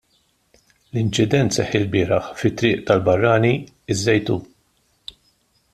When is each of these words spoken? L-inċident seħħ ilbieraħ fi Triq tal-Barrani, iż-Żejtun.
L-inċident 0.93 1.53
seħħ 1.63 1.75
ilbieraħ 1.81 2.31
fi 2.39 2.51
Triq 2.61 2.83
tal-Barrani, 2.89 3.53
iż-Żejtun. 3.97 4.45